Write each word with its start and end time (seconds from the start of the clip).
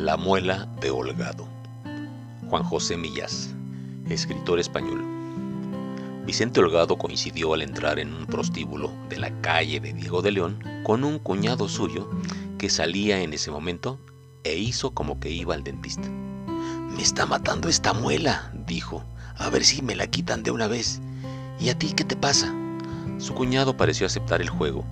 La 0.00 0.16
muela 0.16 0.66
de 0.80 0.90
Holgado. 0.90 1.46
Juan 2.48 2.62
José 2.62 2.96
Millás, 2.96 3.50
escritor 4.08 4.58
español. 4.58 5.04
Vicente 6.24 6.58
Holgado 6.58 6.96
coincidió 6.96 7.52
al 7.52 7.60
entrar 7.60 7.98
en 7.98 8.14
un 8.14 8.24
prostíbulo 8.24 8.90
de 9.10 9.18
la 9.18 9.30
calle 9.42 9.78
de 9.78 9.92
Diego 9.92 10.22
de 10.22 10.30
León 10.30 10.64
con 10.84 11.04
un 11.04 11.18
cuñado 11.18 11.68
suyo 11.68 12.08
que 12.56 12.70
salía 12.70 13.20
en 13.20 13.34
ese 13.34 13.50
momento 13.50 13.98
e 14.42 14.56
hizo 14.56 14.92
como 14.92 15.20
que 15.20 15.28
iba 15.28 15.52
al 15.52 15.64
dentista. 15.64 16.08
Me 16.08 17.02
está 17.02 17.26
matando 17.26 17.68
esta 17.68 17.92
muela, 17.92 18.54
dijo. 18.66 19.04
A 19.36 19.50
ver 19.50 19.64
si 19.64 19.82
me 19.82 19.96
la 19.96 20.06
quitan 20.06 20.42
de 20.42 20.50
una 20.50 20.66
vez. 20.66 21.02
¿Y 21.60 21.68
a 21.68 21.78
ti 21.78 21.92
qué 21.92 22.04
te 22.04 22.16
pasa? 22.16 22.54
Su 23.18 23.34
cuñado 23.34 23.76
pareció 23.76 24.06
aceptar 24.06 24.40
el 24.40 24.48
juego 24.48 24.82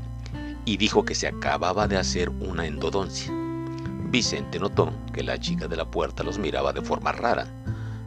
y 0.66 0.76
dijo 0.76 1.06
que 1.06 1.14
se 1.14 1.26
acababa 1.26 1.88
de 1.88 1.96
hacer 1.96 2.28
una 2.28 2.66
endodoncia. 2.66 3.37
Vicente 4.10 4.58
notó 4.58 4.90
que 5.12 5.22
la 5.22 5.38
chica 5.38 5.68
de 5.68 5.76
la 5.76 5.90
puerta 5.90 6.22
los 6.22 6.38
miraba 6.38 6.72
de 6.72 6.80
forma 6.80 7.12
rara, 7.12 7.46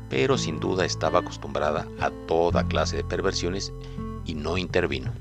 pero 0.10 0.36
sin 0.36 0.60
duda 0.60 0.84
estaba 0.84 1.20
acostumbrada 1.20 1.88
a 2.00 2.10
toda 2.28 2.68
clase 2.68 2.98
de 2.98 3.04
perversiones 3.04 3.72
y 4.26 4.34
no 4.34 4.58
intervino. 4.58 5.12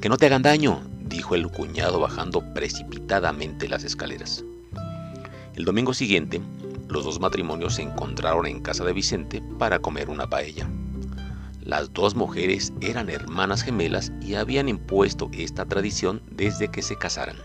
Que 0.00 0.08
no 0.08 0.16
te 0.16 0.26
hagan 0.26 0.42
daño, 0.42 0.80
dijo 1.00 1.34
el 1.34 1.48
cuñado 1.48 2.00
bajando 2.00 2.42
precipitadamente 2.54 3.68
las 3.68 3.84
escaleras. 3.84 4.42
El 5.54 5.66
domingo 5.66 5.92
siguiente, 5.92 6.40
los 6.88 7.04
dos 7.04 7.20
matrimonios 7.20 7.74
se 7.74 7.82
encontraron 7.82 8.46
en 8.46 8.60
casa 8.60 8.84
de 8.84 8.94
Vicente 8.94 9.42
para 9.58 9.78
comer 9.78 10.08
una 10.08 10.28
paella. 10.28 10.66
Las 11.60 11.92
dos 11.92 12.14
mujeres 12.14 12.72
eran 12.80 13.10
hermanas 13.10 13.62
gemelas 13.62 14.10
y 14.22 14.34
habían 14.34 14.70
impuesto 14.70 15.30
esta 15.32 15.66
tradición 15.66 16.22
desde 16.30 16.68
que 16.68 16.80
se 16.80 16.96
casaran. 16.96 17.36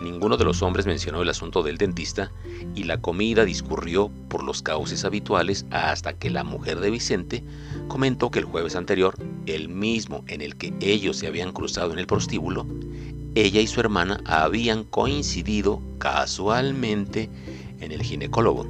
Ninguno 0.00 0.36
de 0.36 0.44
los 0.44 0.62
hombres 0.62 0.86
mencionó 0.86 1.22
el 1.22 1.28
asunto 1.28 1.62
del 1.62 1.76
dentista 1.76 2.30
y 2.76 2.84
la 2.84 3.00
comida 3.00 3.44
discurrió 3.44 4.10
por 4.28 4.44
los 4.44 4.62
cauces 4.62 5.04
habituales 5.04 5.66
hasta 5.70 6.12
que 6.12 6.30
la 6.30 6.44
mujer 6.44 6.78
de 6.78 6.90
Vicente 6.90 7.42
comentó 7.88 8.30
que 8.30 8.38
el 8.38 8.44
jueves 8.44 8.76
anterior, 8.76 9.16
el 9.46 9.68
mismo 9.68 10.24
en 10.28 10.40
el 10.40 10.56
que 10.56 10.72
ellos 10.80 11.16
se 11.16 11.26
habían 11.26 11.52
cruzado 11.52 11.92
en 11.92 11.98
el 11.98 12.06
prostíbulo, 12.06 12.64
ella 13.34 13.60
y 13.60 13.66
su 13.66 13.80
hermana 13.80 14.20
habían 14.24 14.84
coincidido 14.84 15.82
casualmente 15.98 17.28
en 17.80 17.90
el 17.90 18.02
ginecólogo. 18.02 18.66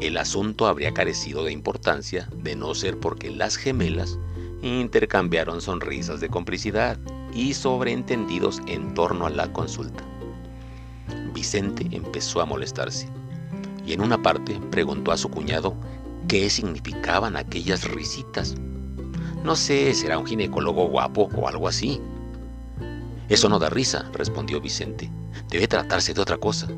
El 0.00 0.16
asunto 0.16 0.66
habría 0.66 0.94
carecido 0.94 1.44
de 1.44 1.52
importancia 1.52 2.28
de 2.34 2.56
no 2.56 2.74
ser 2.74 2.98
porque 2.98 3.30
las 3.30 3.56
gemelas 3.56 4.18
intercambiaron 4.62 5.60
sonrisas 5.60 6.20
de 6.20 6.28
complicidad 6.28 6.98
y 7.32 7.54
sobreentendidos 7.54 8.60
en 8.66 8.94
torno 8.94 9.26
a 9.26 9.30
la 9.30 9.52
consulta. 9.52 10.04
Vicente 11.32 11.86
empezó 11.90 12.40
a 12.40 12.46
molestarse 12.46 13.08
y 13.86 13.92
en 13.92 14.00
una 14.00 14.20
parte 14.22 14.58
preguntó 14.70 15.12
a 15.12 15.16
su 15.16 15.28
cuñado 15.28 15.74
qué 16.28 16.48
significaban 16.50 17.36
aquellas 17.36 17.88
risitas. 17.90 18.54
No 19.44 19.56
sé, 19.56 19.92
será 19.94 20.18
un 20.18 20.26
ginecólogo 20.26 20.88
guapo 20.88 21.28
o 21.34 21.48
algo 21.48 21.68
así. 21.68 22.00
Eso 23.28 23.48
no 23.48 23.58
da 23.58 23.70
risa, 23.70 24.08
respondió 24.12 24.60
Vicente. 24.60 25.10
Debe 25.48 25.66
tratarse 25.66 26.14
de 26.14 26.20
otra 26.20 26.36
cosa. 26.36 26.68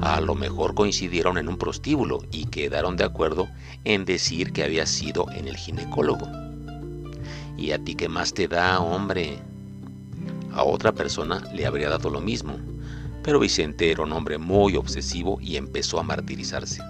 A 0.00 0.20
lo 0.20 0.34
mejor 0.34 0.74
coincidieron 0.74 1.38
en 1.38 1.48
un 1.48 1.56
prostíbulo 1.56 2.20
y 2.30 2.46
quedaron 2.46 2.96
de 2.96 3.04
acuerdo 3.04 3.48
en 3.84 4.04
decir 4.04 4.52
que 4.52 4.62
había 4.62 4.86
sido 4.86 5.26
en 5.32 5.48
el 5.48 5.56
ginecólogo. 5.56 6.26
¿Y 7.56 7.70
a 7.70 7.78
ti 7.78 7.94
qué 7.94 8.08
más 8.08 8.34
te 8.34 8.48
da, 8.48 8.80
hombre? 8.80 9.40
A 10.54 10.62
otra 10.62 10.92
persona 10.92 11.42
le 11.52 11.66
habría 11.66 11.88
dado 11.88 12.10
lo 12.10 12.20
mismo, 12.20 12.56
pero 13.24 13.40
Vicente 13.40 13.90
era 13.90 14.04
un 14.04 14.12
hombre 14.12 14.38
muy 14.38 14.76
obsesivo 14.76 15.38
y 15.40 15.56
empezó 15.56 15.98
a 15.98 16.04
martirizarse. 16.04 16.80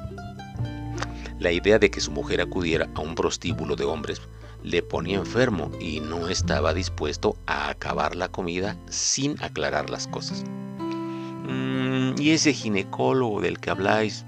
La 1.38 1.50
idea 1.50 1.78
de 1.78 1.90
que 1.90 2.02
su 2.02 2.10
mujer 2.10 2.42
acudiera 2.42 2.90
a 2.94 3.00
un 3.00 3.14
prostíbulo 3.14 3.74
de 3.74 3.84
hombres 3.84 4.20
le 4.62 4.82
ponía 4.82 5.16
enfermo 5.16 5.70
y 5.80 6.00
no 6.00 6.28
estaba 6.28 6.74
dispuesto 6.74 7.36
a 7.46 7.70
acabar 7.70 8.16
la 8.16 8.28
comida 8.28 8.76
sin 8.90 9.42
aclarar 9.42 9.88
las 9.88 10.08
cosas. 10.08 10.44
Mm, 11.48 12.20
¿Y 12.20 12.30
ese 12.30 12.52
ginecólogo 12.52 13.40
del 13.40 13.58
que 13.58 13.70
habláis 13.70 14.26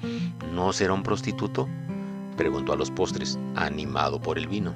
no 0.55 0.73
será 0.73 0.95
un 0.95 1.03
prostituto? 1.03 1.69
preguntó 2.39 2.73
a 2.73 2.77
los 2.77 2.91
postres, 2.91 3.39
animado 3.55 4.21
por 4.21 4.39
el 4.39 4.49
vino. 4.49 4.75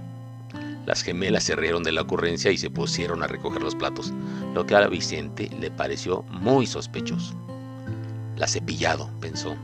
Las 0.86 1.02
gemelas 1.02 1.44
se 1.44 1.56
rieron 1.56 1.82
de 1.82 1.92
la 1.92 2.02
ocurrencia 2.02 2.50
y 2.50 2.56
se 2.56 2.70
pusieron 2.70 3.22
a 3.22 3.26
recoger 3.26 3.62
los 3.62 3.74
platos, 3.74 4.12
lo 4.54 4.66
que 4.66 4.74
a 4.74 4.88
Vicente 4.88 5.50
le 5.60 5.70
pareció 5.70 6.22
muy 6.22 6.66
sospechoso. 6.66 7.34
La 8.36 8.48
cepillado, 8.48 9.10
pensó, 9.20 9.54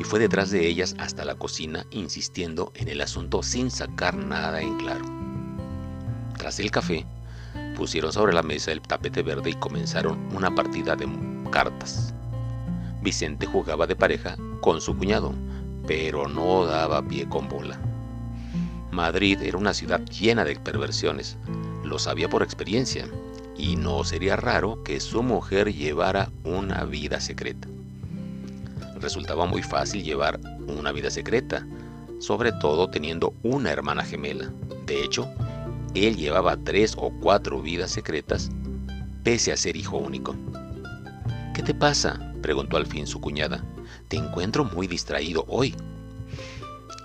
y 0.00 0.04
fue 0.04 0.18
detrás 0.18 0.50
de 0.50 0.66
ellas 0.66 0.94
hasta 0.98 1.24
la 1.24 1.36
cocina 1.36 1.86
insistiendo 1.90 2.72
en 2.74 2.88
el 2.88 3.00
asunto 3.00 3.42
sin 3.42 3.70
sacar 3.70 4.16
nada 4.16 4.60
en 4.60 4.76
claro. 4.78 5.04
Tras 6.36 6.60
el 6.60 6.70
café, 6.70 7.06
pusieron 7.76 8.12
sobre 8.12 8.34
la 8.34 8.42
mesa 8.42 8.72
el 8.72 8.82
tapete 8.82 9.22
verde 9.22 9.50
y 9.50 9.54
comenzaron 9.54 10.18
una 10.34 10.54
partida 10.54 10.96
de 10.96 11.08
cartas. 11.50 12.14
Vicente 13.02 13.46
jugaba 13.46 13.86
de 13.86 13.96
pareja 13.96 14.36
con 14.60 14.80
su 14.80 14.96
cuñado, 14.96 15.32
pero 15.86 16.28
no 16.28 16.66
daba 16.66 17.06
pie 17.06 17.28
con 17.28 17.48
bola. 17.48 17.78
Madrid 18.96 19.38
era 19.42 19.58
una 19.58 19.74
ciudad 19.74 20.00
llena 20.06 20.42
de 20.42 20.56
perversiones, 20.56 21.36
lo 21.84 21.98
sabía 21.98 22.30
por 22.30 22.42
experiencia, 22.42 23.06
y 23.54 23.76
no 23.76 24.02
sería 24.04 24.36
raro 24.36 24.82
que 24.82 25.00
su 25.00 25.22
mujer 25.22 25.74
llevara 25.74 26.30
una 26.44 26.82
vida 26.84 27.20
secreta. 27.20 27.68
Resultaba 28.98 29.44
muy 29.44 29.62
fácil 29.62 30.02
llevar 30.02 30.40
una 30.66 30.92
vida 30.92 31.10
secreta, 31.10 31.66
sobre 32.20 32.52
todo 32.52 32.88
teniendo 32.88 33.34
una 33.42 33.70
hermana 33.70 34.02
gemela. 34.02 34.50
De 34.86 35.04
hecho, 35.04 35.28
él 35.94 36.16
llevaba 36.16 36.56
tres 36.56 36.94
o 36.96 37.12
cuatro 37.20 37.60
vidas 37.60 37.90
secretas, 37.90 38.48
pese 39.22 39.52
a 39.52 39.58
ser 39.58 39.76
hijo 39.76 39.98
único. 39.98 40.34
¿Qué 41.54 41.62
te 41.62 41.74
pasa? 41.74 42.32
preguntó 42.40 42.78
al 42.78 42.86
fin 42.86 43.06
su 43.06 43.20
cuñada. 43.20 43.62
Te 44.08 44.16
encuentro 44.16 44.64
muy 44.64 44.86
distraído 44.86 45.44
hoy 45.48 45.74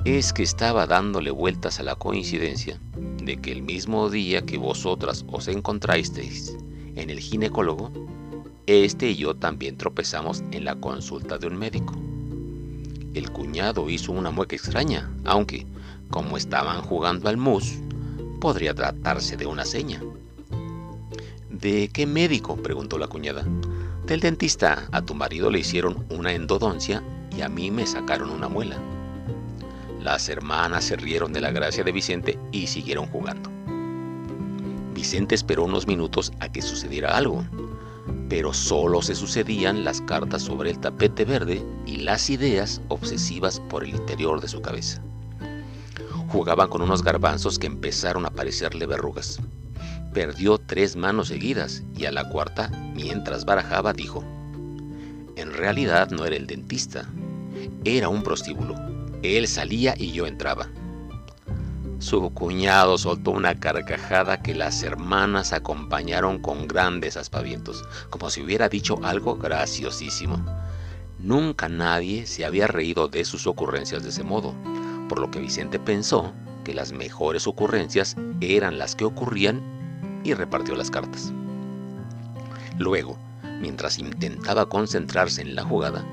es 0.05 0.33
que 0.33 0.41
estaba 0.41 0.87
dándole 0.87 1.29
vueltas 1.29 1.79
a 1.79 1.83
la 1.83 1.95
coincidencia 1.95 2.79
de 3.23 3.37
que 3.37 3.51
el 3.51 3.61
mismo 3.61 4.09
día 4.09 4.41
que 4.43 4.57
vosotras 4.57 5.23
os 5.27 5.47
encontrasteis 5.47 6.57
en 6.95 7.11
el 7.11 7.19
ginecólogo, 7.19 7.91
este 8.65 9.11
y 9.11 9.15
yo 9.15 9.35
también 9.35 9.77
tropezamos 9.77 10.43
en 10.51 10.65
la 10.65 10.75
consulta 10.75 11.37
de 11.37 11.47
un 11.47 11.57
médico. 11.57 11.93
El 13.13 13.31
cuñado 13.31 13.89
hizo 13.91 14.11
una 14.11 14.31
mueca 14.31 14.55
extraña, 14.55 15.11
aunque, 15.23 15.67
como 16.09 16.35
estaban 16.35 16.81
jugando 16.81 17.29
al 17.29 17.37
mus, 17.37 17.73
podría 18.39 18.73
tratarse 18.73 19.37
de 19.37 19.45
una 19.45 19.65
seña. 19.65 20.01
¿De 21.49 21.89
qué 21.89 22.07
médico? 22.07 22.55
preguntó 22.55 22.97
la 22.97 23.07
cuñada. 23.07 23.45
Del 24.07 24.19
dentista. 24.19 24.87
A 24.91 25.03
tu 25.03 25.13
marido 25.13 25.51
le 25.51 25.59
hicieron 25.59 26.05
una 26.09 26.33
endodoncia 26.33 27.03
y 27.37 27.41
a 27.41 27.49
mí 27.49 27.69
me 27.69 27.85
sacaron 27.85 28.31
una 28.31 28.49
muela. 28.49 28.77
Las 30.01 30.29
hermanas 30.29 30.85
se 30.85 30.95
rieron 30.95 31.31
de 31.31 31.41
la 31.41 31.51
gracia 31.51 31.83
de 31.83 31.91
Vicente 31.91 32.39
y 32.51 32.65
siguieron 32.65 33.05
jugando. 33.05 33.51
Vicente 34.95 35.35
esperó 35.35 35.65
unos 35.65 35.85
minutos 35.85 36.33
a 36.39 36.51
que 36.51 36.63
sucediera 36.63 37.15
algo, 37.15 37.45
pero 38.27 38.51
solo 38.51 39.03
se 39.03 39.13
sucedían 39.13 39.83
las 39.83 40.01
cartas 40.01 40.41
sobre 40.41 40.71
el 40.71 40.79
tapete 40.79 41.23
verde 41.23 41.63
y 41.85 41.97
las 41.97 42.31
ideas 42.31 42.81
obsesivas 42.87 43.59
por 43.59 43.83
el 43.83 43.91
interior 43.91 44.41
de 44.41 44.47
su 44.47 44.59
cabeza. 44.61 45.03
Jugaban 46.29 46.69
con 46.69 46.81
unos 46.81 47.03
garbanzos 47.03 47.59
que 47.59 47.67
empezaron 47.67 48.25
a 48.25 48.31
parecerle 48.31 48.87
verrugas. 48.87 49.39
Perdió 50.13 50.57
tres 50.57 50.95
manos 50.95 51.27
seguidas 51.27 51.83
y 51.95 52.05
a 52.05 52.11
la 52.11 52.27
cuarta, 52.27 52.69
mientras 52.95 53.45
barajaba, 53.45 53.93
dijo, 53.93 54.23
en 55.35 55.53
realidad 55.53 56.09
no 56.09 56.25
era 56.25 56.35
el 56.35 56.47
dentista, 56.47 57.07
era 57.83 58.09
un 58.09 58.23
prostíbulo 58.23 58.90
él 59.23 59.47
salía 59.47 59.93
y 59.97 60.11
yo 60.11 60.25
entraba. 60.25 60.69
Su 61.99 62.31
cuñado 62.33 62.97
soltó 62.97 63.29
una 63.29 63.59
carcajada 63.59 64.41
que 64.41 64.55
las 64.55 64.81
hermanas 64.81 65.53
acompañaron 65.53 66.39
con 66.39 66.67
grandes 66.67 67.15
aspavientos, 67.15 67.83
como 68.09 68.31
si 68.31 68.41
hubiera 68.41 68.69
dicho 68.69 68.99
algo 69.03 69.35
graciosísimo. 69.35 70.43
Nunca 71.19 71.69
nadie 71.69 72.25
se 72.25 72.43
había 72.43 72.65
reído 72.65 73.07
de 73.07 73.23
sus 73.23 73.45
ocurrencias 73.45 74.01
de 74.01 74.09
ese 74.09 74.23
modo, 74.23 74.55
por 75.07 75.19
lo 75.19 75.29
que 75.29 75.39
Vicente 75.39 75.77
pensó 75.77 76.33
que 76.63 76.73
las 76.73 76.91
mejores 76.91 77.45
ocurrencias 77.45 78.15
eran 78.39 78.79
las 78.79 78.95
que 78.95 79.05
ocurrían 79.05 79.61
y 80.23 80.33
repartió 80.33 80.75
las 80.75 80.89
cartas. 80.89 81.31
Luego, 82.79 83.19
mientras 83.59 83.99
intentaba 83.99 84.67
concentrarse 84.67 85.43
en 85.43 85.53
la 85.53 85.63
jugada, 85.63 86.03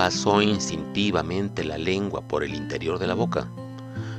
pasó 0.00 0.40
instintivamente 0.40 1.62
la 1.62 1.76
lengua 1.76 2.22
por 2.22 2.42
el 2.42 2.54
interior 2.54 2.98
de 2.98 3.06
la 3.06 3.12
boca, 3.12 3.46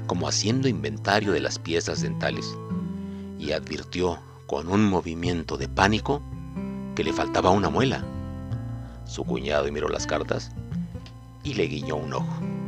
como 0.06 0.28
haciendo 0.28 0.68
inventario 0.68 1.32
de 1.32 1.40
las 1.40 1.58
piezas 1.58 2.04
dentales, 2.04 2.56
y 3.40 3.52
advirtió 3.52 4.20
con 4.46 4.68
un 4.68 4.88
movimiento 4.88 5.58
de 5.58 5.68
pánico 5.68 6.22
que 6.94 7.04
le 7.04 7.12
faltaba 7.12 7.50
una 7.50 7.72
muela. 7.72 8.06
Su 9.06 9.24
cuñado 9.24 9.72
miró 9.72 9.90
las 9.90 10.06
cartas 10.06 10.52
y 11.44 11.56
le 11.56 11.64
guiñó 11.64 11.96
un 11.96 12.14
ojo. 12.14 12.61